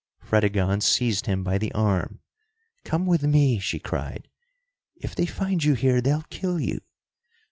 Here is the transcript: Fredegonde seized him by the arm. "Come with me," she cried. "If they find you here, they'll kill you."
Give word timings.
Fredegonde 0.23 0.81
seized 0.81 1.27
him 1.27 1.43
by 1.43 1.59
the 1.59 1.71
arm. 1.73 2.21
"Come 2.83 3.05
with 3.05 3.21
me," 3.21 3.59
she 3.59 3.77
cried. 3.77 4.27
"If 4.95 5.13
they 5.13 5.27
find 5.27 5.63
you 5.63 5.75
here, 5.75 6.01
they'll 6.01 6.23
kill 6.31 6.59
you." 6.59 6.79